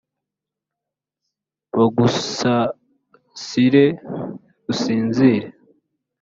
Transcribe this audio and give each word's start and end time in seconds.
Bagusasire 1.77 3.85
usinzire 4.71 5.47